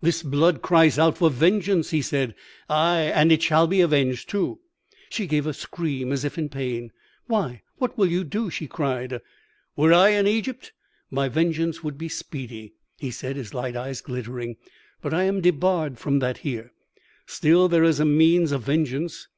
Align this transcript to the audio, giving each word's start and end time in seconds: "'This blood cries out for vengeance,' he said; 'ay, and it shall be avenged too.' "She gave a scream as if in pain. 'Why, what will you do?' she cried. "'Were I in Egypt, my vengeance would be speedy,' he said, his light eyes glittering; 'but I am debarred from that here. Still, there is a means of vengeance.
"'This 0.00 0.22
blood 0.22 0.62
cries 0.62 0.98
out 0.98 1.18
for 1.18 1.28
vengeance,' 1.28 1.90
he 1.90 2.00
said; 2.00 2.34
'ay, 2.70 3.12
and 3.14 3.30
it 3.30 3.42
shall 3.42 3.66
be 3.66 3.82
avenged 3.82 4.26
too.' 4.26 4.58
"She 5.10 5.26
gave 5.26 5.46
a 5.46 5.52
scream 5.52 6.12
as 6.12 6.24
if 6.24 6.38
in 6.38 6.48
pain. 6.48 6.92
'Why, 7.26 7.60
what 7.76 7.98
will 7.98 8.06
you 8.06 8.24
do?' 8.24 8.48
she 8.48 8.66
cried. 8.68 9.20
"'Were 9.76 9.92
I 9.92 10.12
in 10.12 10.26
Egypt, 10.26 10.72
my 11.10 11.28
vengeance 11.28 11.84
would 11.84 11.98
be 11.98 12.08
speedy,' 12.08 12.72
he 12.96 13.10
said, 13.10 13.36
his 13.36 13.52
light 13.52 13.76
eyes 13.76 14.00
glittering; 14.00 14.56
'but 15.02 15.12
I 15.12 15.24
am 15.24 15.42
debarred 15.42 15.98
from 15.98 16.20
that 16.20 16.38
here. 16.38 16.72
Still, 17.26 17.68
there 17.68 17.84
is 17.84 18.00
a 18.00 18.06
means 18.06 18.52
of 18.52 18.62
vengeance. 18.62 19.28